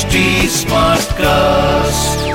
HD 0.00 0.20
cast 1.14 2.28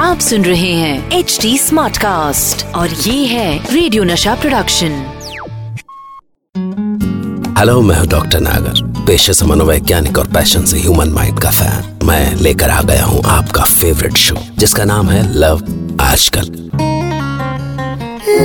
आप 0.00 0.18
सुन 0.20 0.44
रहे 0.44 0.72
हैं 0.72 1.10
एच 1.18 1.38
डी 1.42 1.56
स्मार्ट 1.58 1.96
कास्ट 1.98 2.64
और 2.74 2.88
ये 2.88 3.24
है 3.26 3.74
रेडियो 3.74 4.04
नशा 4.04 4.34
प्रोडक्शन 4.34 4.92
हेलो 7.58 7.80
मैं 7.82 7.96
हूँ 7.96 8.06
डॉक्टर 8.08 8.40
नागर 8.40 8.82
पेशे 9.06 9.32
से 9.32 9.46
मनोवैज्ञानिक 9.46 10.18
और 10.18 10.28
पैशन 10.32 10.64
से 10.64 10.78
ह्यूमन 10.80 11.08
माइंड 11.08 11.40
का 11.40 11.50
फ़ैन 11.50 12.06
मैं 12.06 12.34
लेकर 12.34 12.70
आ 12.70 12.80
गया 12.82 13.04
हूँ 13.04 13.22
आपका 13.38 13.64
फेवरेट 13.80 14.16
शो 14.26 14.36
जिसका 14.58 14.84
नाम 14.84 15.10
है 15.10 15.22
लव 15.38 15.62
आजकल 16.00 16.46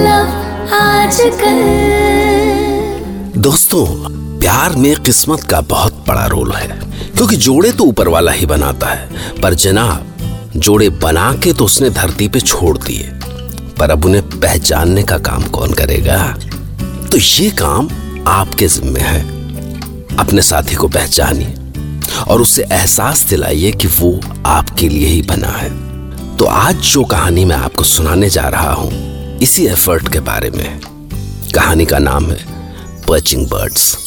लव 0.05 0.73
आजकल 0.79 1.61
दोस्तों 3.41 3.85
प्यार 4.39 4.75
में 4.75 4.95
किस्मत 5.01 5.43
का 5.43 5.61
बहुत 5.69 6.03
बड़ा 6.07 6.25
रोल 6.25 6.51
है। 6.51 6.92
क्योंकि 7.15 7.35
जोड़े 7.35 7.71
तो 7.71 7.83
ऊपर 7.83 8.07
वाला 8.07 8.31
ही 8.31 8.45
बनाता 8.45 8.87
है, 8.87 9.09
पर 9.41 9.53
जनाब, 9.53 10.07
जोड़े 10.57 10.89
बना 10.89 11.33
के 11.33 11.53
तो 11.53 11.65
उसने 11.65 11.89
धरती 11.89 12.27
पे 12.27 12.39
छोड़ 12.39 12.77
दिए। 12.77 13.11
पर 13.79 13.91
अब 13.91 14.05
उन्हें 14.05 14.29
पहचानने 14.29 15.03
का 15.03 15.17
काम 15.17 15.43
कौन 15.43 15.73
करेगा? 15.73 16.37
तो 17.11 17.17
ये 17.17 17.49
काम 17.51 17.89
आपके 18.27 18.67
जिम्मे 18.67 18.99
है। 18.99 19.21
अपने 20.17 20.41
साथी 20.41 20.75
को 20.75 20.87
पहचानिए 20.87 21.55
और 22.27 22.41
उससे 22.41 22.63
एहसास 22.63 23.23
दिलाइए 23.23 23.71
कि 23.71 23.87
वो 23.87 24.19
आपके 24.45 24.89
लिए 24.89 25.07
ही 25.07 25.21
बना 25.21 25.47
है। 25.47 25.69
तो 26.37 26.45
आज 26.45 26.75
जो 26.75 27.03
कहानी 27.03 27.45
मैं 27.45 27.55
आपको 27.55 27.83
सुनाने 27.83 28.29
जा 28.29 28.47
रहा 28.47 28.73
हूँ, 28.73 28.91
इसी 29.39 29.65
एफर्ट 29.65 30.11
के 30.13 30.19
बारे 30.19 30.49
में। 30.49 30.79
कहानी 31.55 31.85
का 31.85 31.99
नाम 31.99 32.31
है 32.31 32.45
पर्चिंग 33.07 33.47
बर्ड्स 33.47 34.02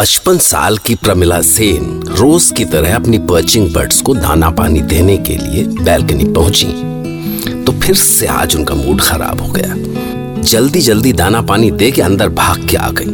पचपन 0.00 0.38
साल 0.38 0.78
की 0.78 0.94
प्रमिला 0.94 1.40
सेन 1.40 2.02
रोज 2.08 2.52
की 2.56 2.64
तरह 2.64 2.94
अपनी 2.94 3.18
पर्चिंग 3.18 3.74
बर्ड्स 3.74 4.02
को 4.02 4.14
दाना 4.14 4.50
पानी 4.50 4.80
देने 4.80 5.16
के 5.16 5.36
लिए 5.36 5.64
बैल्कनी 5.64 6.24
पहुँची। 6.24 6.66
तो 7.64 7.72
फिर 7.72 7.96
से 7.96 8.26
आज 8.26 8.56
उनका 8.56 8.74
मूड 8.74 9.00
खराब 9.00 9.40
हो 9.40 9.52
गया। 9.52 9.74
जल्दी 10.42 10.80
जल्दी 10.80 11.12
दाना 11.12 11.42
पानी 11.42 11.70
दे 11.70 11.90
के 11.90 12.02
अंदर 12.02 12.28
भाग 12.28 12.68
के 12.68 12.76
आ 12.76 12.90
गई। 12.90 13.06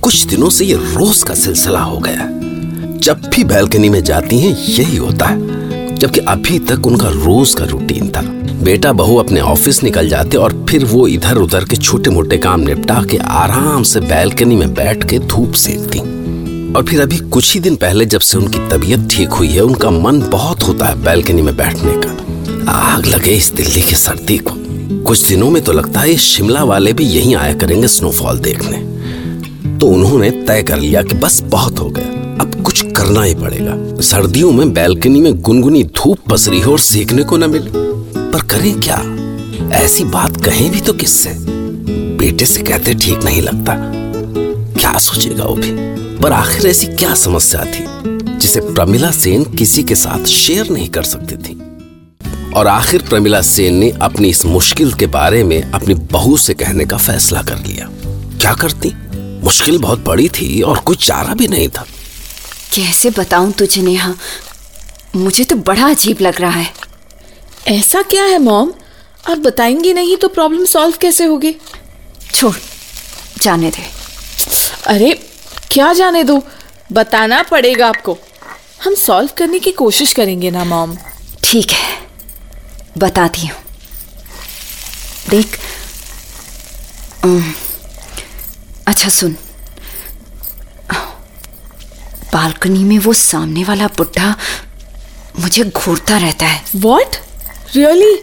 कुछ 0.00 0.24
दिनों 0.24 0.50
से 0.50 0.64
ये 0.64 0.74
रोज 0.74 1.22
का 1.22 1.34
सिलसिला 1.34 1.80
हो 1.80 1.98
गया। 1.98 2.30
जब 2.98 3.30
भी 3.34 3.44
बैल्कनी 3.44 3.88
में 3.88 4.04
जाती 4.04 4.38
हैं, 4.38 4.58
यही 4.58 4.96
होता 4.96 5.26
है। 5.26 5.94
जबकि 5.94 6.20
अभी 6.20 6.58
तक 6.58 6.86
उनका 6.86 7.08
रोज 7.08 7.54
का 7.54 7.64
रूटीन 7.64 8.08
था। 8.08 8.33
बेटा 8.64 8.92
बहू 8.92 9.16
अपने 9.16 9.40
ऑफ़िस 9.40 9.82
निकल 9.82 10.08
जाते 10.08 10.36
और 10.36 10.66
फिर 10.70 10.84
वो 10.84 11.06
इधर 11.06 11.36
उधर 11.36 11.64
के 11.64 11.76
छोटे 11.76 12.10
मोटे 12.10 12.36
काम 12.36 12.60
निपटा 12.60 13.02
के 13.10 13.16
आराम 13.16 13.82
से 13.82 14.00
बैल्कनी 14.00 14.56
में 14.56 14.74
बैठ 14.74 15.04
के 15.10 15.18
धूप 15.18 15.52
सेकती। 15.52 15.98
और 16.72 16.84
फिर 16.84 17.00
अभी 17.00 17.16
कुछ 17.16 17.54
ही 17.54 17.60
दिन 17.60 17.76
पहले 17.76 18.06
जब 18.06 18.20
से 18.20 18.38
उनकी 18.38 18.58
तबीयत 18.58 19.08
ठीक 19.10 19.28
हुई 19.28 19.48
है, 19.48 19.60
उनका 19.60 19.90
मन 19.90 20.20
बहुत 20.20 20.62
होता 20.62 20.86
है 20.86 21.02
बैल्कनी 21.02 21.42
में 21.42 21.56
बैठने 21.56 21.92
का। 21.96 22.72
आग 22.72 23.06
लगे 23.06 23.30
इस 23.30 23.52
दिल्ली 23.52 23.82
की 23.82 23.94
सर्दी 23.94 24.38
को। 24.38 24.54
कुछ 25.04 25.28
दिनों 25.28 25.50
में 25.50 25.62
तो 25.64 25.72
लगता 25.72 26.00
है 26.00 26.16
शिमला 26.16 26.64
वाले 26.64 26.92
भी 26.92 27.04
यहीं 27.04 27.36
आया 27.36 27.54
करेंगे 27.54 27.88
स्नोफॉल 27.88 28.38
देखने। 28.38 28.78
तो 29.78 29.86
उन्होंने 29.86 30.30
तय 30.30 30.62
कर 30.62 30.78
लिया 30.78 31.02
कि 31.02 31.14
बस 31.14 31.42
बहुत 31.42 31.78
हो 31.78 31.90
गया। 31.90 32.38
अब 32.40 32.62
कुछ 32.64 32.82
करना 32.82 33.22
ही 33.22 33.34
पड़ेगा। 33.34 34.00
सर्दियों 34.00 34.52
में 34.52 34.72
बैल्कनी 34.72 35.20
में 35.20 35.40
गुनगुनी 35.40 35.84
धूप 35.84 36.18
पसरी 36.30 36.60
हो 36.60 36.72
और 36.72 36.78
सेकने 36.78 37.22
को 37.22 37.36
न 37.36 37.50
मिले। 37.50 37.93
पर 38.34 38.42
करें 38.42 38.80
क्या? 38.80 38.96
ऐसी 39.76 40.04
बात 40.04 40.44
कहें 40.44 40.70
भी 40.70 40.80
तो 40.80 40.92
किससे? 40.92 41.30
बेटे 42.18 42.46
से 42.46 42.62
कहते 42.62 42.94
ठीक 42.94 43.22
नहीं 43.24 43.42
लगता। 43.42 43.74
क्या 44.80 44.98
सोचेगा 44.98 45.44
वो 45.44 45.54
भी? 45.54 45.70
पर 46.18 46.32
आखिर 46.32 46.66
ऐसी 46.66 46.86
क्या 46.86 47.14
समस्या 47.14 47.64
थी, 47.64 47.84
जिसे 48.38 48.60
प्रमिला 48.60 49.10
सेन 49.10 49.44
किसी 49.44 49.82
के 49.82 49.94
साथ 49.94 50.24
शेयर 50.24 50.68
नहीं 50.68 50.88
कर 50.88 51.02
सकती 51.02 51.36
थी? 51.36 51.54
और 52.52 52.66
आखिर 52.66 53.02
प्रमिला 53.02 53.42
सेन 53.42 53.74
ने 53.74 53.90
अपनी 53.90 54.28
इस 54.28 54.46
मुश्किल 54.46 54.92
के 54.92 55.06
बारे 55.06 55.44
में 55.44 55.70
अपनी 55.70 55.94
बहू 55.94 56.36
से 56.36 56.54
कहने 56.54 56.84
का 56.84 56.96
फैसला 56.96 57.42
कर 57.42 57.58
लिया। 57.58 57.88
क्या 58.38 58.52
करती? 58.52 58.92
मुश्किल 59.44 59.78
बहुत 59.78 60.04
बड़ी 60.04 60.28
थी 60.28 60.62
और 60.62 60.78
कुछ 60.78 61.06
चारा 61.06 61.34
भी 61.34 61.48
नहीं 61.48 61.68
था। 61.68 61.86
कैसे 62.72 63.10
बताऊँ 63.10 63.52
तुझे 63.52 63.82
नेहा? 63.82 64.14
मुझे 65.16 65.44
तो 65.44 65.56
बड़ा 65.56 65.88
अजीब 65.88 66.16
लग 66.20 66.40
रहा 66.40 66.50
है। 66.50 66.83
ऐसा 67.68 68.00
क्या 68.02 68.24
है 68.24 68.38
मॉम? 68.38 68.72
आप 69.30 69.38
बताएँगी 69.38 69.92
नहीं 69.92 70.16
तो 70.16 70.28
प्रॉब्लम 70.28 70.64
सॉल्व 70.64 70.96
कैसे 71.00 71.24
होगी? 71.24 71.54
छोड़ 72.34 72.54
जाने 73.42 73.70
दे। 73.70 73.82
अरे 74.86 75.12
क्या 75.70 75.92
जाने 75.92 76.22
दो? 76.24 76.40
बताना 76.92 77.42
पड़ेगा 77.42 77.88
आपको। 77.88 78.16
हम 78.84 78.94
सॉल्व 78.94 79.30
करने 79.38 79.58
की 79.58 79.70
कोशिश 79.72 80.12
करेंगे 80.12 80.50
ना 80.50 80.64
मॉम? 80.64 80.96
ठीक 81.44 81.70
है 81.70 81.98
बताती 82.98 83.46
हूँ। 83.46 83.62
देख 85.30 85.58
अच्छा 88.86 89.08
सुन। 89.08 89.36
बालकनी 92.32 92.84
में 92.84 92.98
वो 92.98 93.12
सामने 93.12 93.64
वाला 93.64 93.86
बुढ़ा 93.98 94.34
मुझे 95.40 95.64
घूरता 95.64 96.16
रहता 96.18 96.46
है। 96.46 96.62
What 96.76 97.16
really 97.76 98.14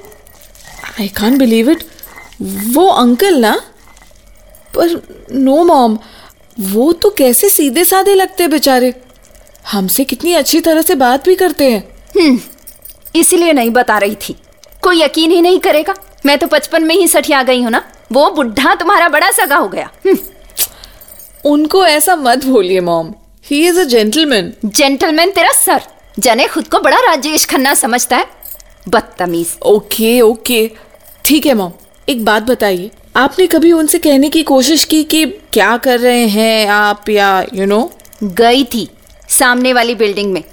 I 0.99 1.07
can't 1.07 1.37
believe 1.37 1.69
it 1.69 1.83
वो 2.73 2.85
अंकल 2.87 3.35
ना? 3.35 3.53
पर 4.75 5.01
नो 5.31 5.63
मॉम 5.63 5.97
वो 6.59 6.91
तो 6.93 7.09
कैसे 7.09 7.49
सीधे 7.49 7.85
साधे 7.85 8.13
लगते 8.15 8.47
बेचारे? 8.47 8.93
हमसे 9.71 10.03
कितनी 10.03 10.33
अच्छी 10.33 10.59
तरह 10.61 10.81
से 10.81 10.95
बात 10.95 11.25
भी 11.25 11.35
करते 11.35 11.71
हैं। 11.71 12.39
इसीलिए 13.15 13.53
नहीं 13.53 13.69
बता 13.69 13.97
रही 13.97 14.15
थी। 14.21 14.35
कोई 14.81 15.01
यकीन 15.01 15.31
ही 15.31 15.41
नहीं 15.41 15.59
करेगा। 15.59 15.93
मैं 16.25 16.37
तो 16.39 16.47
बचपन 16.47 16.83
में 16.83 16.95
ही 16.95 17.07
सठिया 17.07 17.41
गई 17.43 17.61
हूँ 17.61 17.71
ना? 17.71 17.83
वो 18.11 18.29
बुढ़ा 18.31 18.73
तुम्हारा 18.75 19.09
बड़ा 19.09 19.31
सगा 19.31 19.55
हो 19.55 19.67
गया। 19.67 19.89
हम्म, 20.05 20.17
उनको 21.45 21.85
ऐसा 21.85 22.15
मत 22.15 22.45
बोलिए 22.45 22.79
mom 22.81 23.13
he 23.45 23.65
is 23.67 23.79
a 23.79 23.83
gentleman 23.83 24.53
gentleman 24.65 25.31
तेरा 25.31 25.51
सर। 25.55 25.81
जने 26.19 26.47
खुद 26.47 26.67
को 26.67 26.79
बड़ा 26.79 26.97
राजेश 26.97 27.45
खन्ना 27.45 27.73
समझता 27.73 28.17
है। 28.17 28.40
बदतमीज। 28.89 29.57
Okay 29.65 30.19
okay. 30.21 30.69
ठीक 31.25 31.45
है 31.45 31.53
मॉम। 31.53 31.71
एक 32.09 32.23
बात 32.25 32.43
बताइए। 32.43 32.89
आपने 33.15 33.47
कभी 33.47 33.71
उनसे 33.71 33.99
कहने 33.99 34.29
की 34.29 34.43
कोशिश 34.43 34.83
की 34.85 35.03
कि 35.03 35.25
क्या 35.53 35.75
कर 35.77 35.99
रहे 35.99 36.27
हैं 36.27 36.67
आप 36.67 37.09
या 37.09 37.45
यू 37.53 37.65
नो 37.65 37.91
गई 38.23 38.63
थी 38.63 38.87
सामने 39.29 39.73
वाली 39.73 39.95
बिल्डिंग 39.95 40.31
में। 40.33 40.43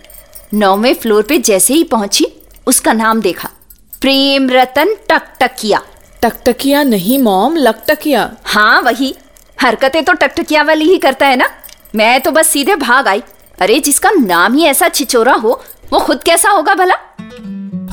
नौवें 0.54 0.94
फ्लोर 0.94 1.22
पे 1.22 1.38
जैसे 1.38 1.74
ही 1.74 1.84
पहुँची 1.84 2.26
उसका 2.66 2.92
नाम 2.92 3.20
देखा। 3.20 3.48
प्रेम 4.00 4.50
रतन 4.50 4.94
टकटकिया। 5.08 5.80
टकटकिया 6.22 6.82
नहीं 6.82 7.18
मॉम 7.18 7.56
लकटकिया। 7.56 8.30
हाँ 8.44 8.80
वही। 8.82 9.14
हरकतें 9.58 10.02
तो 10.04 10.12
टकटकिया 10.12 10.62
वाली 10.62 10.84
ही 10.84 10.98
करता 10.98 11.26
है 11.26 11.36
ना? 11.36 11.48
मैं 11.94 12.20
तो 12.20 12.30
बस 12.30 12.46
सीधे 12.46 12.74
भाग 12.76 13.08
आई। 13.08 13.22
अरे 13.58 13.78
जिसका 13.80 14.10
नाम 14.10 14.54
ही 14.54 14.64
ऐसा 14.64 14.88
छिचोरा 14.88 15.34
हो 15.34 15.60
वो 15.92 15.98
खुद 15.98 16.22
कैसा 16.22 16.50
होगा 16.50 16.74
भला? 16.74 16.94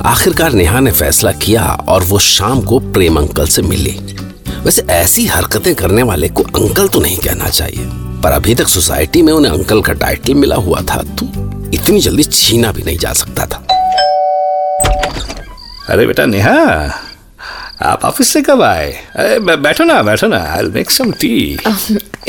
आखिरकार 0.06 0.52
नेहा 0.52 0.80
ने 0.80 0.90
फैसला 0.92 1.32
किया 1.34 1.64
और 1.88 2.02
वो 2.02 2.18
शाम 2.18 2.60
को 2.60 2.78
प्रेम 2.92 3.16
अंकल 3.16 3.46
से 3.46 3.62
मिली। 3.62 3.90
वैसे 4.64 4.82
ऐसी 4.90 5.26
हरकतें 5.26 5.74
करने 5.74 6.02
वाले 6.02 6.28
को 6.28 6.42
अंकल 6.42 6.88
तो 6.88 7.00
नहीं 7.00 7.18
कहना 7.18 7.48
चाहिए 7.50 7.86
पर 8.22 8.32
अभी 8.32 8.54
तक 8.54 8.68
सोसाइटी 8.68 9.22
में 9.22 9.32
उन्हें 9.32 9.52
अंकल 9.52 9.82
का 9.82 9.92
टाइटल 9.94 10.34
मिला 10.34 10.56
हुआ 10.56 10.80
था 10.90 11.02
तो 11.18 11.26
इतनी 11.74 12.00
जल्दी 12.00 12.24
छीना 12.24 12.72
भी 12.72 12.82
नहीं 12.82 12.98
जा 12.98 13.12
सकता 13.12 13.46
था। 13.46 13.64
अरे 15.88 16.06
बेटा 16.06 16.26
नेहा 16.26 16.54
आप 17.82 18.04
ऑफ़िस 18.04 18.28
से 18.28 18.42
कब 18.42 18.62
आए? 18.62 18.90
अरे 19.16 19.56
बैठो 19.56 19.84
ना 19.84 20.02
बैठो 20.02 20.26
ना 20.26 20.38
I 20.52 20.62
make 20.74 20.90
some 20.90 21.12
tea 21.12 21.58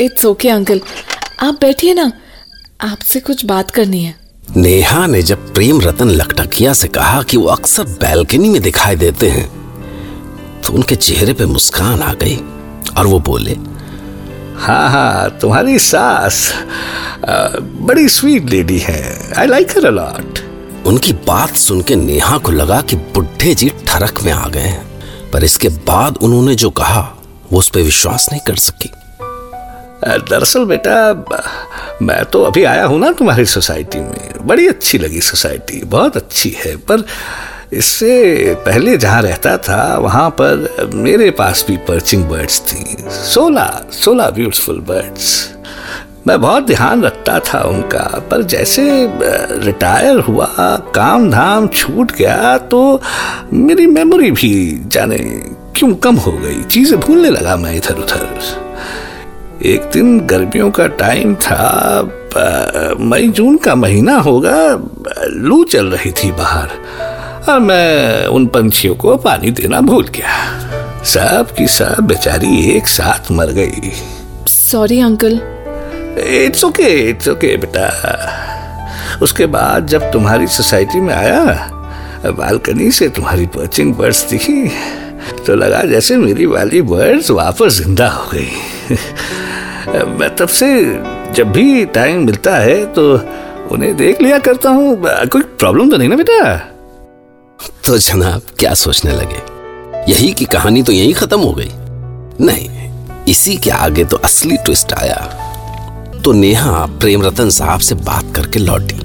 it's 0.00 0.24
okay 0.24 0.48
uncle 0.48 0.80
आप 1.42 1.58
बैठिए 1.60 1.94
ना 1.94 2.10
आपसे 2.82 3.20
कुछ 3.20 3.44
बात 3.44 3.70
करनी 3.70 4.04
है। 4.04 4.14
नेहा 4.56 5.06
ने 5.06 5.22
जब 5.22 5.52
प्रेम 5.54 5.80
रतन 5.80 6.08
लकटकिया 6.10 6.72
से 6.72 6.88
कहा 6.88 7.22
कि 7.30 7.36
वो 7.36 7.46
अक्सर 7.48 7.84
बैल्कनी 8.00 8.48
में 8.48 8.60
दिखाई 8.62 8.96
देते 8.96 9.28
हैं 9.30 9.46
तो 10.66 10.72
उनके 10.72 10.96
चेहरे 10.96 11.32
पे 11.32 11.46
मुस्कान 11.46 12.02
आ 12.02 12.12
गई 12.22 12.36
और 12.98 13.06
वो 13.06 13.18
बोले 13.28 13.56
हाँ 14.64 14.88
हाँ 14.90 15.30
तुम्हारी 15.40 15.78
सास 15.78 16.52
अ, 17.24 17.48
बड़ी 17.60 18.08
स्वीट 18.08 18.50
लेडी 18.50 18.78
है। 18.78 19.32
आई 19.38 19.46
लाइक 19.46 19.70
हर 19.70 19.86
अलॉट 19.86 20.38
उनकी 20.86 21.12
बात 21.26 21.56
सुन 21.56 21.82
के 21.82 21.96
नेहा 21.96 22.38
को 22.38 22.52
लगा 22.52 22.80
कि 22.80 22.96
बुढ़े 22.96 23.54
जी 23.54 23.68
ठरक 23.86 24.22
में 24.24 24.32
आ 24.32 24.48
गए 24.48 24.60
हैं 24.60 25.30
पर 25.32 25.44
इसके 25.44 25.68
बाद 25.68 26.18
उन्होंने 26.22 26.54
जो 26.54 26.70
कहा 26.70 27.00
वो 27.52 27.58
उस 27.58 27.68
पर 27.68 27.80
विश्वास 27.80 28.28
नहीं 28.32 28.40
कर 28.46 28.56
सकी। 28.56 28.90
दरअसल 30.04 30.64
बेटा, 30.64 30.96
मैं 32.02 32.24
तो 32.24 32.42
अभी 32.44 32.64
आया 32.64 32.84
हूँ 32.86 32.98
ना 33.00 33.10
तुम्हारी 33.12 33.44
सोसाइटी 33.46 34.00
में। 34.00 34.46
बड़ी 34.46 34.66
अच्छी 34.68 34.98
लगी 34.98 35.20
सोसाइटी, 35.20 35.82
बहुत 35.86 36.16
अच्छी 36.16 36.50
है, 36.56 36.76
पर 36.78 37.04
इससे 37.72 38.54
पहले 38.66 38.96
जहाँ 38.96 39.22
रहता 39.22 39.56
था, 39.58 39.96
वहाँ 39.98 40.28
पर 40.40 40.90
मेरे 40.94 41.30
पास 41.30 41.64
भी 41.68 41.76
पर्चिंग 41.88 42.24
बर्ड्स 42.24 42.60
थी। 42.62 42.84
सोलह 43.10 43.80
सोलह 43.94 44.30
ब्यूटीफुल 44.30 44.80
बर्ड्स 44.88 45.48
मैं 46.26 46.40
बहुत 46.40 46.66
ध्यान 46.66 47.02
रखता 47.02 47.38
था 47.40 47.60
उनका, 47.62 48.04
पर 48.30 48.42
जैसे 48.44 48.84
रिटायर 49.64 50.18
हुआ 50.20 50.46
काम 50.94 51.30
धाम 51.30 51.68
छूट 51.68 52.12
गया 52.12 52.56
तो 52.70 53.00
मेरी 53.52 53.86
मेमोरी 53.88 54.30
भी 54.30 54.52
जाने 54.86 55.18
क्यों 55.76 55.94
कम 55.96 56.16
हो 56.16 56.32
गई। 56.32 56.62
चीज़ें 56.64 56.98
भूलने 57.00 57.30
लगा 57.30 57.56
मैं 57.56 57.74
इधर 57.76 57.94
उधर 57.94 58.26
एक 59.66 59.90
दिन 59.92 60.18
गर्मियों 60.26 60.70
का 60.70 60.86
टाइम 60.86 61.34
था 61.34 62.94
मई 63.00 63.28
जून 63.28 63.56
का 63.56 63.74
महीना 63.74 64.16
होगा 64.16 64.56
लू 65.28 65.62
चल 65.64 65.86
रही 65.86 66.10
थी 66.12 66.30
बाहर 66.32 66.68
और 67.50 67.58
मैं 67.60 68.26
उन 68.26 68.46
पंछियों 68.46 68.94
को 68.94 69.16
पानी 69.16 69.50
देना 69.50 69.80
भूल 69.80 70.06
गया। 70.16 71.02
सब 71.04 71.54
की 71.58 71.66
सब 71.68 72.00
बेचारी 72.00 72.70
एक 72.70 72.86
साथ 72.86 73.30
मर 73.32 73.52
गई। 73.52 73.92
Sorry 74.48 75.00
uncle 75.00 75.40
it's 76.42 76.64
okay 76.64 76.88
it's 77.10 77.28
okay 77.28 77.56
बेटा। 77.56 77.88
उसके 79.22 79.46
बाद 79.46 79.86
जब 79.86 80.10
तुम्हारी 80.12 80.46
सोसाइटी 80.46 81.00
में 81.00 81.14
आया 81.14 81.42
बालकनी 82.38 82.90
से 82.90 83.08
तुम्हारी 83.08 83.46
पर्चिंग 83.46 83.94
बर्ड्स 83.94 84.28
दिखी 84.30 84.62
तो 85.46 85.54
लगा 85.54 85.82
जैसे 85.82 86.16
मेरी 86.16 86.46
वाली 86.46 86.82
बर्ड्स 86.82 87.30
वापस 87.30 87.72
ज़िंदा 87.72 88.08
हो 88.08 88.30
गई। 88.34 88.48
मैं 90.18 90.34
तब 90.36 90.48
से 90.48 90.68
जब 91.34 91.52
भी 91.52 91.84
टाइम 91.84 92.24
मिलता 92.26 92.56
है 92.56 92.84
तो 92.86 93.12
उन्हें 93.72 93.96
देख 93.96 94.22
लिया 94.22 94.38
करता 94.38 94.70
हूँ। 94.70 94.96
कोई 95.04 95.42
प्रॉब्लम 95.42 95.90
तो 95.90 95.96
नहीं 95.96 96.08
ना 96.08 96.16
बेटा? 96.16 96.54
तो 97.86 97.98
जनाब, 97.98 98.42
क्या 98.58 98.74
सोचने 98.74 99.12
लगे? 99.12 100.12
यही 100.12 100.32
की 100.32 100.44
कहानी 100.44 100.82
तो 100.82 100.92
यही 100.92 101.12
खत्म 101.12 101.40
हो 101.40 101.52
गई। 101.52 101.70
नहीं, 102.44 102.68
इसी 103.28 103.56
के 103.56 103.70
आगे 103.70 104.04
तो 104.04 104.16
असली 104.16 104.56
ट्विस्ट 104.56 104.92
आया। 104.92 105.16
तो 106.24 106.32
नेहा 106.32 106.86
प्रेम 107.00 107.22
रतन 107.22 107.50
साहब 107.50 107.80
से 107.80 107.94
बात 107.94 108.34
करके 108.36 108.58
लौटी 108.58 109.00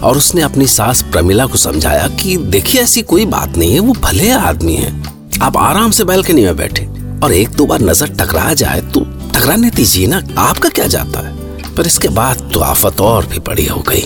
और 0.00 0.16
उसने 0.16 0.42
अपनी 0.42 0.66
सास 0.66 1.02
प्रमिला 1.02 1.46
को 1.46 1.56
समझाया 1.56 2.08
कि 2.08 2.36
देखिए 2.36 2.80
ऐसी 2.82 3.02
कोई 3.02 3.26
बात 3.26 3.56
नहीं 3.56 3.72
है, 3.74 3.80
वो 3.80 3.92
भले 3.92 4.30
आदमी 4.30 4.74
है। 4.74 5.19
आप 5.42 5.56
आराम 5.56 5.90
से 5.90 6.04
बैल्कनी 6.04 6.44
में 6.44 6.56
बैठे 6.56 6.86
और 7.24 7.32
एक 7.32 7.48
दो 7.48 7.66
बार 7.66 7.80
नज़र 7.80 8.08
टकरा 8.08 8.54
जाए 8.54 8.80
तो 8.80 9.00
टकराने 9.30 9.70
दीजिए 9.70 10.06
ना 10.06 10.22
आपका 10.38 10.68
क्या 10.68 10.86
जाता 10.86 11.20
है? 11.20 11.34
पर 11.74 11.86
इसके 11.86 12.08
बाद 12.08 12.50
तो 12.54 12.60
आफत 12.60 13.00
और 13.00 13.26
भी 13.26 13.38
बड़ी 13.38 13.66
हो 13.66 13.80
गई। 13.80 14.02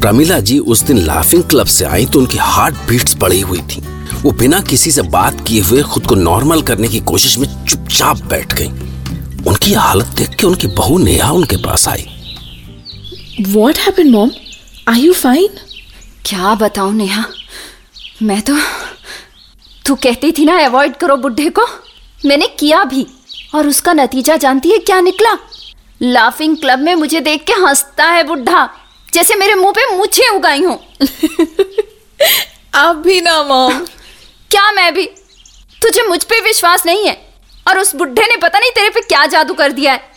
प्रमिला 0.00 0.40
जी 0.40 0.58
उस 0.58 0.82
दिन 0.82 0.98
लाफिंग 0.98 1.44
क्लब 1.44 1.66
से 1.66 1.84
आई 1.84 2.06
तो 2.06 2.18
उनकी 2.18 2.38
हार्ट 2.38 2.74
बीट्स 2.88 3.16
बढ़ी 3.16 3.40
हुई 3.40 3.58
थी। 3.58 3.80
वो 4.22 4.30
बिना 4.30 4.60
किसी 4.60 4.90
से 4.90 5.02
बात 5.02 5.44
किए 5.48 5.60
हुए 5.60 5.82
खुद 5.82 6.06
को 6.06 6.14
नॉर्मल 6.14 6.62
करने 6.62 6.88
की 6.88 7.00
कोशिश 7.00 7.38
में 7.38 7.66
चुपचाप 7.66 8.22
बैठ 8.22 8.54
गई। 8.54 8.68
उनकी 9.46 9.72
हालत 9.72 10.06
देख 10.06 10.28
के 10.28 10.46
उनकी 10.46 10.66
बहू 10.66 10.98
नेहा 10.98 11.32
उनके 11.32 11.56
पास 11.56 11.88
आई। 11.88 12.06
What 13.48 13.74
you 14.88 15.14
fine? 15.16 15.58
क्या 16.24 16.54
बताऊँ 16.54 16.94
नेहा? 16.94 17.24
मैं 18.22 18.42
तो 18.42 18.56
तू 19.90 19.94
कहती 19.96 20.30
थी 20.32 20.44
ना 20.44 20.56
अवॉइड 20.64 20.94
करो 20.96 21.14
बुढ़े 21.16 21.48
को। 21.50 21.62
मैंने 22.26 22.46
किया 22.58 22.82
भी 22.84 23.06
और 23.54 23.66
उसका 23.68 23.92
नतीजा 23.92 24.36
जानती 24.36 24.70
है 24.70 24.78
क्या 24.78 25.00
निकला? 25.00 25.32
लाफिंग 26.02 26.56
क्लब 26.56 26.78
में 26.78 26.94
मुझे 26.94 27.20
देख 27.20 27.44
के 27.44 27.52
हंसता 27.62 28.04
है 28.06 28.22
बुढ़ा 28.24 28.68
जैसे 29.14 29.34
मेरे 29.34 29.54
मुँह 29.54 29.72
पे 29.72 29.86
मुछे 29.96 30.28
उगाई 30.36 30.62
हूँ। 30.62 30.78
आप 32.74 32.96
भी 32.96 33.20
ना 33.20 33.42
मॉम 33.42 33.80
क्या 34.50 34.70
मैं 34.72 34.94
भी? 34.94 35.06
तुझे 35.82 36.06
मुझ 36.08 36.22
पे 36.24 36.40
विश्वास 36.40 36.86
नहीं 36.86 37.06
है 37.06 37.16
और 37.68 37.78
उस 37.78 37.94
बुढ़े 37.96 38.26
ने 38.26 38.36
पता 38.36 38.58
नहीं 38.58 38.70
तेरे 38.70 38.90
पे 38.90 39.00
क्या 39.00 39.26
जादू 39.26 39.54
कर 39.54 39.72
दिया 39.72 39.92
है। 39.92 40.08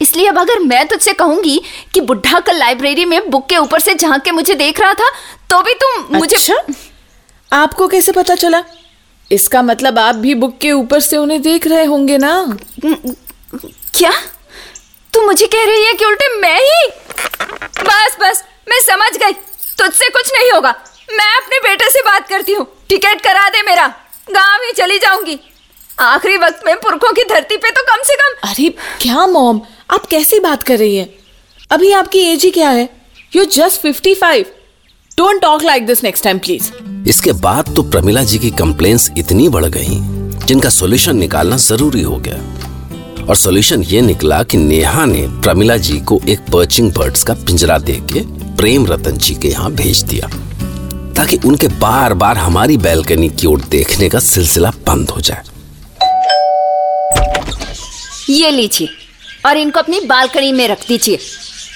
इसलिए 0.00 0.28
अब 0.28 0.38
अगर 0.38 0.58
मैं 0.60 0.86
तुझसे 0.88 1.12
कहूँगी 1.14 1.60
कि 1.94 2.00
बुढ़ा 2.02 2.40
कल 2.40 2.58
लाइब्रेरी 2.58 3.04
में 3.04 3.20
बुक 3.30 3.48
के 3.48 3.56
ऊपर 3.58 3.80
से 3.80 3.94
झाँक 3.94 4.22
के 4.22 4.30
मुझे 4.30 4.54
देख 4.54 4.80
रहा 4.80 4.94
था 4.94 5.10
तो 5.50 5.62
भी 5.62 5.74
तुम 5.74 6.16
मुझे 6.16 6.36
अच्छा? 6.36 6.64
आपको 7.50 7.88
कैसे 7.88 8.12
पता 8.12 8.34
चला? 8.34 8.64
इसका 9.30 9.62
मतलब 9.62 9.98
आप 9.98 10.14
भी 10.14 10.34
बुक 10.34 10.58
के 10.58 10.72
ऊपर 10.72 11.00
से 11.00 11.16
उन्हें 11.16 11.40
देख 11.42 11.66
रहे 11.66 11.84
होंगे 11.84 12.18
ना? 12.18 12.34
क्या? 12.84 14.12
तू 15.12 15.26
मुझे 15.26 15.46
कह 15.46 15.64
रही 15.64 15.84
है 15.84 15.92
कि 15.94 16.04
उल्टे 16.04 16.28
मैं 16.40 16.58
ही? 16.60 16.88
बस 17.82 18.16
बस 18.20 18.44
मैं 18.68 18.80
समझ 18.80 19.16
गई। 19.16 19.32
तुझसे 19.78 20.08
कुछ 20.08 20.32
नहीं 20.34 20.50
होगा। 20.52 20.74
मैं 21.12 21.34
अपने 21.36 21.58
बेटे 21.58 21.90
से 21.90 22.00
बात 22.02 22.28
करती 22.28 22.52
हूँ। 22.52 22.66
टिकट 22.88 23.20
करा 23.20 23.48
दे 23.48 23.62
मेरा। 23.62 23.86
गाँव 24.30 24.62
ही 24.64 24.72
चली 24.72 24.98
जाऊँगी। 24.98 25.38
आखिरी 26.00 26.36
वक्त 26.36 26.62
में 26.66 26.74
पुरखों 26.76 27.12
की 27.12 27.22
धरती 27.24 27.56
पे 27.56 27.70
तो 27.70 27.82
कम 27.82 28.02
से 28.04 28.14
कम 28.14 28.48
अरे 28.48 28.68
क्या 29.02 29.26
मॉम? 29.26 29.60
आप 29.90 30.06
कैसी 30.06 30.38
बात 30.40 30.62
कर 30.62 30.78
रही 30.78 30.96
हैं? 30.96 31.08
अभी 31.70 31.92
आपकी 31.92 32.20
एज 32.32 32.44
ही 32.44 32.50
क्या 32.50 32.70
है? 32.70 32.88
You 33.36 33.44
just 33.44 33.80
fifty 33.80 34.14
five 34.14 34.52
don't 35.18 35.40
talk 35.42 35.62
like 35.62 35.86
this 35.86 36.02
next 36.04 36.24
time 36.24 36.38
please 36.38 36.70
इसके 37.08 37.32
बाद 37.32 37.74
तो 37.76 37.82
प्रमिला 37.82 38.22
जी 38.22 38.38
की 38.38 38.50
कंप्लेन्स 38.50 39.10
इतनी 39.18 39.48
बढ़ 39.48 39.64
गई 39.76 39.98
जिनका 40.46 40.68
सॉल्यूशन 40.68 41.16
निकालना 41.16 41.56
ज़रूरी 41.56 42.02
हो 42.02 42.16
गया। 42.16 43.24
और 43.24 43.36
सोल्यूशन 43.36 43.82
ये 43.82 44.00
निकला 44.00 44.42
कि 44.42 44.58
नेहा 44.58 45.04
ने 45.04 45.26
प्रमिला 45.42 45.76
जी 45.76 45.98
को 46.00 46.20
एक 46.28 46.40
पर्चिंग 46.52 46.92
बर्ड्स 46.92 47.22
का 47.24 47.34
पिंजरा 47.46 47.78
दे 47.78 47.94
के 48.12 48.20
प्रेम 48.56 48.86
रतन 48.86 49.16
जी 49.16 49.34
के 49.34 49.48
यहाँ 49.48 49.70
भेज 49.72 50.02
दिया 50.02 50.28
ताकि 51.16 51.36
उनके 51.44 51.68
बार 51.78 52.14
बार 52.14 52.38
हमारी 52.38 52.76
बैल्कनी 52.76 53.28
की 53.30 53.46
ओर 53.46 53.60
देखने 53.70 54.08
का 54.08 54.18
सिलसिला 54.18 54.70
बंद 54.86 55.10
हो 55.10 55.20
जाए। 55.20 55.42
ये 58.30 58.50
लीजिए 58.50 58.88
और 59.46 59.56
इनको 59.56 59.80
अपनी 59.80 60.00
बालकनी 60.06 60.52
में 60.52 60.66
रख 60.68 60.86
दीजिए 60.88 61.18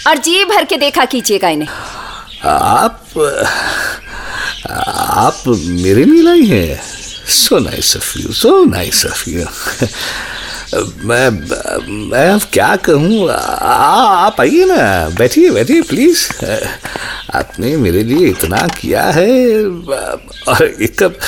और 0.07 0.19
जी 0.19 0.45
भर 0.45 0.65
के 0.65 0.77
देखा 0.77 1.05
कीजिएगा 1.05 1.49
इन्हें। 1.49 1.69
आप 2.45 3.01
आप 5.11 5.43
मेरे 5.47 6.05
लिए 6.05 6.23
लाई 6.23 6.45
हैं। 6.47 6.81
So 7.29 7.59
nice 7.59 7.97
of 7.97 8.19
you 8.19 8.33
so 8.33 8.65
nice 8.65 9.05
of 9.07 9.29
you 9.31 9.45
मैं 11.05 11.31
मैं 12.11 12.27
अब 12.29 12.41
क्या 12.53 12.75
कहूँ? 12.77 13.29
आप 13.31 14.41
आइए 14.41 14.65
ना, 14.65 15.09
बैठिए 15.19 15.51
बैठिए 15.51 15.83
प्लीज़ 15.83 16.29
आपने 17.35 17.77
मेरे 17.77 18.03
लिए 18.05 18.29
इतना 18.29 18.67
किया 18.81 19.03
है, 19.05 19.65
और 20.49 20.65
एक 20.65 20.97
कप 21.03 21.19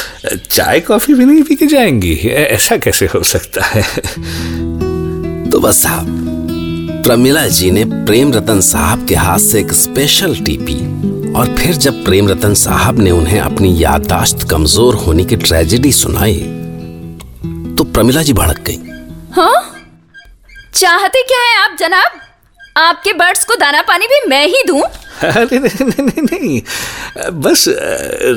चाय, 0.50 0.81
कॉफ़ी 0.81 1.14
भी 1.14 1.25
नहीं 1.25 1.43
पी 1.43 1.55
के 1.55 1.67
जाएँगी। 1.67 2.14
ऐसा 2.28 2.76
कैसे 2.76 3.06
हो 3.06 3.23
सकता 3.23 3.64
है? 3.64 3.82
तो 5.50 5.61
बस 5.61 5.82
साहब, 5.82 6.06
प्रमिला 7.05 7.46
जी 7.49 7.70
ने 7.70 7.85
प्रेम 7.85 8.32
रतन 8.32 8.61
साहब 8.61 9.06
के 9.06 9.14
हाथ 9.14 9.38
से 9.38 9.61
एक 9.61 9.73
स्पेशल 9.73 10.37
टी 10.37 10.56
पी। 10.62 11.12
और 11.37 11.55
फिर 11.59 11.77
जब 11.77 12.05
प्रेम 12.05 12.29
रतन 12.29 12.55
साहब 12.55 12.99
ने 12.99 13.11
उन्हें 13.11 13.41
अपनी 13.41 13.75
याददाश्त 13.83 14.49
कमज़ोर 14.51 14.95
होने 14.95 15.25
की 15.25 15.37
ट्रेजेडी 15.37 15.93
सुनाई 15.93 16.35
तो 17.79 17.85
प्रमिला 17.85 18.23
जी 18.23 18.33
भड़क 18.33 18.59
गई। 18.67 18.77
हाँ? 19.33 19.55
चाहते 20.75 21.23
क्या 21.23 21.41
है 21.41 21.57
आप 21.65 21.77
जनाब? 21.81 22.21
आपके 22.77 23.12
बर्ड्स 23.12 23.45
को 23.45 23.55
दाना 23.55 23.83
पानी 23.83 24.07
भी 24.07 24.21
मैं 24.29 24.47
ही 24.47 24.62
दूँ? 24.67 24.83
अरे 25.23 25.59
नहीं 25.59 25.85
नहीं 25.87 26.05
नहीं 26.05 26.23
नहीं 26.23 26.61
बस 27.43 27.65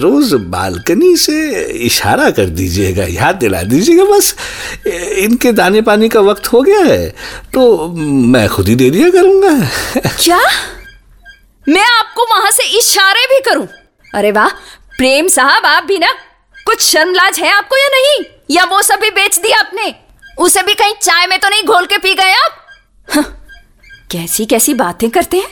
रोज 0.01 0.33
बालकनी 0.33 1.15
से 1.17 1.37
इशारा 1.85 2.29
कर 2.29 2.45
दीजिएगा 2.59 3.03
याद 3.03 3.35
दिला 3.35 3.61
दीजिएगा 3.63 4.03
बस 4.05 4.35
इनके 5.17 5.51
दाने 5.51 5.81
पानी 5.81 6.09
का 6.09 6.19
वक्त 6.19 6.47
हो 6.53 6.61
गया 6.61 6.79
है 6.79 7.09
तो 7.53 7.87
मैं 8.33 8.47
खुद 8.49 8.67
ही 8.67 8.75
दे 8.75 8.89
दिया 8.89 9.09
करूँगा। 9.09 9.53
क्या? 10.23 10.39
मैं 11.69 11.85
आपको 11.99 12.23
वहाँ 12.23 12.51
से 12.51 12.63
इशारे 12.79 13.25
भी 13.25 13.39
करूँ। 13.41 13.67
अरे 14.15 14.31
वाह, 14.31 14.47
प्रेम 14.97 15.27
साहब, 15.27 15.65
आप 15.65 15.83
भी 15.83 15.97
ना 15.97 16.11
कुछ 16.65 16.81
शर्मलाज 16.81 17.39
है 17.39 17.49
आपको 17.49 17.77
या 17.77 17.87
नहीं? 17.87 18.25
या 18.51 18.63
वो 18.63 18.81
सब 18.81 18.99
भी 18.99 19.09
बेच 19.09 19.39
दिया 19.39 19.59
आपने? 19.59 19.95
उसे 20.39 20.63
भी 20.63 20.73
कहीं 20.73 20.93
चाय 21.01 21.27
में 21.27 21.39
तो 21.39 21.49
नहीं 21.49 21.63
घोल 21.63 21.85
के 21.85 21.97
पी 21.97 22.13
गए 22.13 22.33
आप? 22.33 22.51
कैसी 24.11 24.45
कैसी 24.45 24.73
बातें 24.73 25.09
करते 25.09 25.37
हैं? 25.37 25.51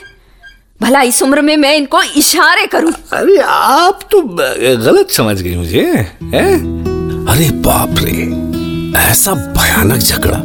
भला 0.82 1.02
इस 1.02 1.22
उम्र 1.22 1.42
में 1.42 1.56
मैं 1.56 1.76
इनको 1.76 2.02
इशारे 2.02 2.66
करूँ। 2.66 2.92
अरे, 2.92 3.38
आप 3.38 4.00
तो 4.10 4.20
गलत 4.84 5.10
समझ 5.10 5.40
गई 5.40 5.56
मुझे, 5.56 5.80
हैं? 6.22 6.54
अरे 7.28 7.50
बाप 7.50 7.94
रे 7.98 8.44
ऐसा 9.10 9.34
भयानक 9.34 9.98
झगड़ा। 9.98 10.40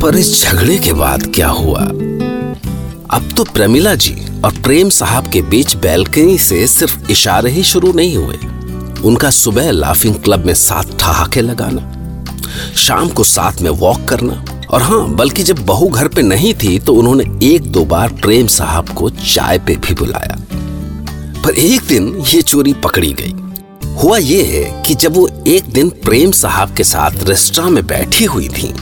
पर 0.00 0.16
इस 0.16 0.42
झगड़े 0.42 0.78
के 0.78 0.92
बाद 0.92 1.32
क्या 1.34 1.48
हुआ? 1.48 1.80
अब 3.10 3.28
तो 3.36 3.44
प्रमिला 3.44 3.94
जी 3.94 4.14
और 4.44 4.52
प्रेम 4.62 4.88
साहब 4.90 5.26
के 5.30 5.40
बीच 5.42 5.74
बैल्कनी 5.76 6.36
से 6.38 6.66
सिर्फ़ 6.66 7.10
इशारे 7.10 7.50
ही 7.50 7.62
शुरू 7.62 7.92
नहीं 7.92 8.16
हुए। 8.16 8.38
उनका 9.04 9.30
सुबह 9.30 9.70
लाफिंग 9.70 10.14
क्लब 10.14 10.46
में 10.46 10.54
साथ 10.54 10.96
ठहाके 11.00 11.40
लगाना, 11.40 12.24
शाम 12.76 13.08
को 13.08 13.24
साथ 13.24 13.60
में 13.62 13.70
वॉक 13.70 14.04
करना, 14.04 14.42
और 14.70 14.82
हाँ 14.82 15.08
बल्कि 15.08 15.42
जब 15.42 15.64
बहू 15.66 15.88
घर 15.88 16.08
पे 16.08 16.22
नहीं 16.22 16.52
थी 16.54 16.78
तो 16.78 16.94
उन्होंने 16.94 17.24
एक 17.46 17.70
दो 17.72 17.84
बार 17.84 18.12
प्रेम 18.22 18.46
साहब 18.46 18.88
को 18.88 19.10
चाय 19.10 19.58
पे 19.58 19.76
भी 19.76 19.94
बुलाया। 19.94 20.36
पर 21.44 21.54
एक 21.54 21.82
दिन 21.82 22.14
ये 22.28 22.42
चोरी 22.42 22.72
पकड़ी 22.84 23.12
गई। 23.12 23.34
हुआ 23.94 24.18
ये 24.18 24.42
है 24.44 24.82
कि 24.82 24.94
जब 24.94 25.14
वो 25.14 25.28
एक 25.46 25.64
दिन 25.64 25.90
प्रेम 26.04 26.30
साहब 26.32 26.74
के 26.74 26.84
साथ 26.84 27.24
रेस्टोरेंट 27.24 27.74
में 27.74 27.86
बैठी 27.86 28.24
हुई 28.24 28.48
थी, 28.48 28.72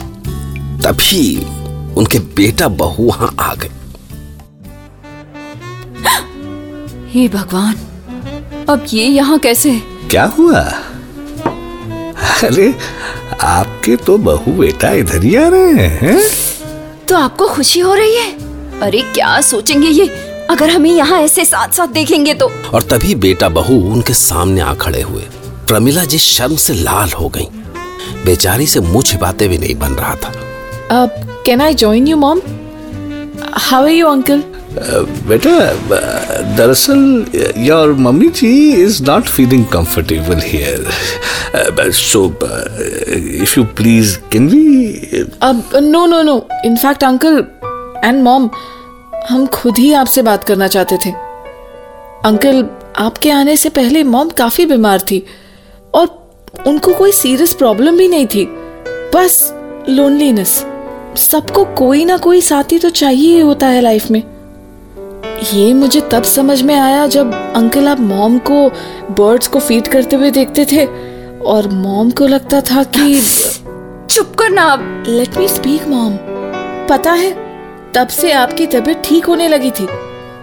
तभी 0.81 1.37
उनके 1.97 2.19
बेटा 2.35 2.67
बहू 2.69 3.05
वहाँ 3.05 3.35
आ 3.39 3.53
गए। 3.55 3.69
हे 7.15 7.27
भगवान 7.27 8.65
अब 8.69 8.85
ये 8.93 9.03
यहाँ 9.05 9.37
कैसे? 9.39 9.71
क्या 10.11 10.23
हुआ? 10.37 10.59
अरे 12.43 12.73
आपके 13.41 13.95
तो 13.95 14.17
बहू 14.17 14.51
बेटा 14.53 14.89
इधर 14.91 15.23
ही 15.23 15.35
आ 15.35 15.47
रहे 15.47 15.85
हैं। 15.87 16.17
तो 17.07 17.15
आपको 17.15 17.47
खुशी 17.47 17.79
हो 17.79 17.93
रही 17.93 18.15
है? 18.15 18.31
अरे 18.81 19.01
क्या 19.13 19.39
सोचेंगे 19.41 19.87
ये? 19.87 20.07
अगर 20.49 20.69
हमें 20.69 20.89
यहाँ 20.91 21.19
ऐसे 21.19 21.45
साथ 21.45 21.75
साथ 21.75 21.93
देखेंगे 21.93 22.33
तो 22.33 22.49
और 22.73 22.81
तभी 22.81 23.15
बेटा 23.25 23.49
बहू 23.49 23.79
उनके 23.91 24.13
सामने 24.13 24.61
आ 24.61 24.73
खड़े 24.73 25.01
हुए। 25.01 25.23
प्रमिला 25.67 26.03
जी 26.05 26.17
शर्म 26.17 26.55
से 26.55 26.73
लाल 26.73 27.11
हो 27.11 27.29
गईं। 27.29 28.23
बेचारी 28.25 28.67
से 28.67 28.79
मुँह 28.79 29.03
छिपाते 29.03 29.47
भी 29.47 29.57
नहीं 29.57 29.75
बन 29.75 29.93
रहा 29.93 30.15
था। 30.15 30.33
अब 31.01 31.43
can 31.45 31.61
I 31.61 31.73
join 31.75 32.07
you 32.07 32.17
mom 32.17 32.41
how 33.53 33.83
are 33.83 33.89
you 33.89 34.07
uncle 34.07 34.43
बेटा, 34.77 35.51
दरअसल 36.57 37.25
your 37.57 37.93
mummy 37.99 38.27
ji 38.29 38.49
is 38.83 39.01
not 39.03 39.23
feeling 39.25 39.65
comfortable 39.73 40.41
here 40.43 41.91
so 41.91 42.25
if 43.43 43.59
you 43.59 43.63
please 43.77 44.17
can 44.31 44.47
we 44.49 45.23
अब 45.41 45.63
no 45.75 46.05
no 46.05 46.21
no 46.21 46.37
in fact 46.65 47.03
uncle 47.03 47.43
and 48.03 48.21
mom 48.23 48.49
हम 49.29 49.45
खुद 49.53 49.77
ही 49.77 49.93
आपसे 49.93 50.21
बात 50.21 50.43
करना 50.43 50.67
चाहते 50.67 50.97
थे। 51.05 51.11
अंकल, 52.25 52.65
आपके 52.97 53.31
आने 53.31 53.57
से 53.57 53.69
पहले 53.69 54.03
मॉम 54.03 54.29
काफ़ी 54.29 54.65
बीमार 54.65 54.99
थी 55.11 55.23
और 55.93 56.07
उनको 56.67 56.93
कोई 56.93 57.11
सीरियस 57.11 57.53
प्रॉब्लम 57.53 57.97
भी 57.97 58.07
नहीं 58.07 58.27
थी। 58.27 58.45
बस 59.15 59.53
लोनलीनेस 59.89 60.63
सबको 61.17 61.65
कोई 61.65 62.05
ना 62.05 62.17
कोई 62.17 62.41
साथी 62.41 62.79
तो 62.79 62.89
चाहिए 62.91 63.41
होता 63.41 63.67
है 63.67 63.81
लाइफ 63.81 64.09
में। 64.11 64.21
ये 65.53 65.73
मुझे 65.73 66.01
तब 66.01 66.23
समझ 66.23 66.61
में 66.61 66.75
आया 66.75 67.05
जब 67.07 67.33
अंकल 67.55 67.87
आप 67.87 67.99
मॉम 67.99 68.37
को 68.37 68.69
बर्ड्स 69.11 69.47
को 69.47 69.59
फ़ीड 69.59 69.87
करते 69.87 70.15
हुए 70.15 70.31
देखते 70.31 70.65
थे 70.65 70.85
और 71.45 71.67
मॉम 71.67 72.11
को 72.11 72.27
लगता 72.27 72.61
था 72.61 72.83
कि 72.83 73.21
चुप 74.09 74.35
करना 74.35 74.63
अब। 74.63 75.03
लेट 75.07 75.37
मी 75.37 75.47
स्पीक 75.47 75.87
मॉम 75.87 76.17
पता 76.89 77.11
है 77.11 77.31
तब 77.93 78.07
से 78.07 78.31
आपकी 78.31 78.65
तबीयत 78.67 79.01
ठीक 79.05 79.25
होने 79.25 79.47
लगी 79.47 79.71
थी। 79.71 79.87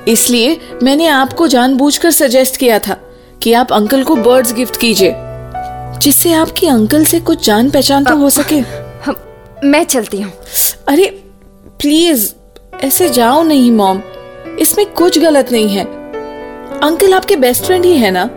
इसलिए 0.08 0.60
मैंने 0.82 1.06
आपको 1.06 1.46
जानबूझकर 1.46 2.10
सजेस्ट 2.10 2.56
किया 2.56 2.78
था 2.78 2.96
कि 3.42 3.52
आप 3.52 3.72
अंकल 3.72 4.02
को 4.04 4.16
बर्ड्स 4.16 4.52
गिफ्ट 4.52 4.76
कीजिए 4.76 5.14
जिससे 5.98 6.32
आपकी 6.32 6.66
अंकल 6.66 7.04
से 7.04 7.20
कुछ 7.20 7.46
जान 7.46 7.70
पहचान 7.70 8.04
तो 8.04 8.16
हो 8.16 8.30
सके। 8.30 8.60
मैं 9.64 9.84
चलती 9.84 10.20
हूँ। 10.20 10.32
अरे 10.88 11.06
प्लीज़ 11.80 12.32
ऐसे 12.82 13.08
जाओ 13.08 13.42
नहीं 13.42 13.70
मॉम 13.70 14.00
इसमें 14.60 14.86
कुछ 14.92 15.18
गलत 15.18 15.52
नहीं 15.52 15.68
है। 15.68 15.84
अंकल 16.80 17.14
आपके 17.14 17.36
बेस्ट 17.36 17.64
फ्रेंड 17.64 17.84
ही 17.84 17.96
है 17.96 18.10
ना? 18.10 18.28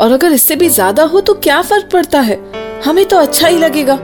और 0.00 0.12
अगर 0.12 0.32
इससे 0.32 0.56
भी 0.56 0.68
ज़्यादा 0.68 1.02
हो 1.04 1.20
तो 1.20 1.34
क्या 1.36 1.60
फ़र्क 1.62 1.88
पड़ता 1.92 2.20
है? 2.20 2.38
हमें 2.84 3.04
तो 3.06 3.16
अच्छा 3.16 3.48
ही 3.48 3.58
लगेगा। 3.58 3.98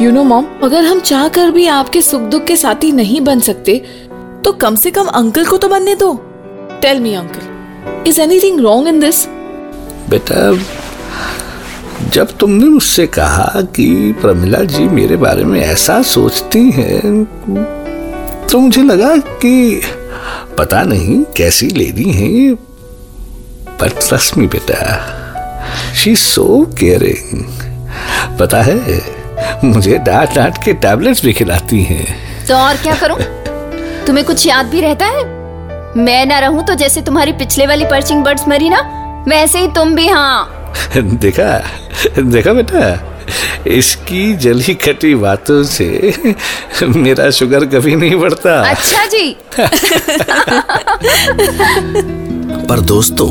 यू 0.00 0.10
नो 0.12 0.22
मॉम 0.24 0.46
अगर 0.64 0.84
हम 0.84 1.00
चाह 1.00 1.28
कर 1.28 1.50
भी 1.50 1.66
आपके 1.68 2.02
सुख 2.02 2.20
दुख 2.30 2.44
के 2.44 2.56
साथी 2.56 2.92
नहीं 2.92 3.20
बन 3.20 3.40
सकते 3.40 3.76
तो 4.44 4.52
कम 4.54 4.74
से 4.76 4.90
कम 4.90 5.06
अंकल 5.14 5.44
को 5.44 5.56
तो 5.56 5.68
बनने 5.68 5.94
दो। 5.94 6.12
Tell 6.82 7.00
me 7.00 7.14
uncle 7.14 8.06
is 8.08 8.20
anything 8.20 8.60
wrong 8.60 8.88
in 8.88 9.00
this 9.00 9.26
बेटा, 10.10 10.52
जब 12.10 12.36
तुमने 12.40 12.64
मुझसे 12.66 13.06
कहा 13.08 13.60
कि 13.76 14.12
प्रमिला 14.20 14.62
जी 14.66 14.84
मेरे 14.88 15.16
बारे 15.16 15.44
में 15.44 15.60
ऐसा 15.60 16.00
सोचती 16.04 16.70
हैं 16.70 17.24
तो 18.50 18.58
मुझे 18.58 18.82
लगा 18.82 19.16
कि 19.16 19.80
पता 20.58 20.82
नहीं 20.82 21.22
कैसी 21.36 21.66
लेडी 21.76 22.10
हैं 22.12 22.54
बट 23.80 23.98
ट्रस्ट 24.08 24.36
मी 24.36 24.46
बेटा 24.46 24.78
शी 25.94 26.14
सो 26.16 26.44
केयरिंग 26.78 27.44
पता 28.40 28.62
है 28.62 28.76
मुझे 29.64 29.98
डांट 29.98 30.34
डांट 30.34 30.62
के 30.64 30.72
टैबलेट्स 30.84 31.24
भी 31.24 31.32
खिलाती 31.32 31.82
हैं। 31.82 32.04
तो 32.48 32.54
और 32.54 32.76
क्या 32.76 32.94
करूँ? 32.94 33.18
तुम्हें 34.06 34.24
कुछ 34.26 34.46
याद 34.46 34.66
भी 34.66 34.80
रहता 34.80 35.06
है? 35.06 35.22
मैं 35.96 36.24
ना 36.26 36.38
रहूँ 36.38 36.64
तो 36.66 36.74
जैसे 36.74 37.00
तुम्हारी 37.02 37.32
पिछले 37.32 37.66
वाली 37.66 37.84
पर्चिंग 37.90 38.24
बर्ड्स 38.24 38.48
मरी 38.48 38.68
ना 38.70 38.80
वैसे 39.28 39.60
ही 39.60 39.68
तुम 39.76 39.94
भी 39.94 40.06
हाँ। 40.08 40.72
देखा 40.96 41.50
देखा 42.18 42.52
बेटा 42.52 42.90
इसकी 43.66 44.34
जली 44.36 44.74
खटी 44.74 45.14
बातों 45.14 45.62
से 45.62 46.14
मेरा 46.86 47.30
शुगर 47.30 47.64
कभी 47.64 47.96
नहीं 47.96 48.16
बढ़ता। 48.16 48.60
अच्छा 48.70 49.06
जी। 49.06 49.36
पर 52.66 52.80
दोस्तों 52.80 53.28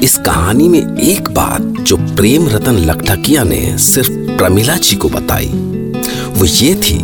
इस 0.00 0.16
कहानी 0.16 0.68
में 0.68 0.98
एक 0.98 1.30
बात 1.30 1.60
जो 1.60 1.96
प्रेम 1.96 2.48
रतन 2.48 2.78
लखठकिया 2.78 3.42
ने 3.42 3.78
सिर्फ़ 3.78 4.10
प्रमिला 4.10 4.76
जी 4.76 4.96
को 4.96 5.08
बताई 5.08 5.46
वो 6.28 6.44
ये 6.44 6.74
थी 6.74 6.98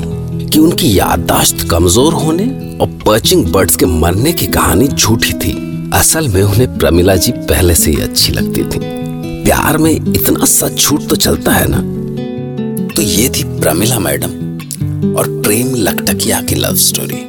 कि 0.48 0.58
उनकी 0.58 0.98
याददाश्त 0.98 1.68
कमज़ोर 1.70 2.12
होने 2.12 2.44
और 2.78 2.88
पर्चिंग 3.06 3.46
बर्ड्स 3.46 3.76
के 3.76 3.86
मरने 3.86 4.32
की 4.32 4.46
कहानी 4.46 4.88
झूठी 4.88 5.32
थी। 5.32 5.52
असल 5.94 6.28
में 6.28 6.42
उन्हें 6.42 6.78
प्रमिला 6.78 7.16
जी 7.16 7.32
पहले 7.32 7.74
से 7.74 7.90
ही 7.90 8.00
अच्छी 8.02 8.32
लगती 8.32 8.64
थी। 8.64 8.78
प्यार 9.44 9.78
में 9.78 9.92
इतना 9.92 10.44
सच 10.44 10.82
झूठ 10.82 11.02
तो 11.02 11.16
चलता 11.16 11.52
है 11.52 11.66
ना? 11.68 11.93
तो 12.96 13.02
ये 13.02 13.28
थी 13.28 13.44
प्रमिला 13.60 13.98
मैडम 13.98 14.32
और 15.16 15.28
प्रेम 15.42 15.74
लखटकिया 15.76 16.40
की 16.42 16.54
लव 16.54 16.76
स्टोरी 16.80 17.22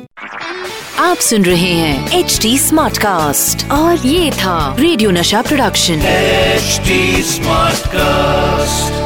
आप 1.00 1.18
सुन 1.20 1.46
रहे 1.46 1.72
हैं 1.72 2.20
एच 2.20 2.38
डी 2.42 2.58
स्मार्ट 2.58 2.98
कास्ट 2.98 3.70
और 3.72 4.06
ये 4.08 4.30
था 4.34 4.76
रेडियो 4.80 5.12
नशा 5.12 5.42
प्रोडक्शन 5.42 6.06
एच 6.06 6.80
स्मार्ट 7.26 7.88
Smartcast. 7.88 9.05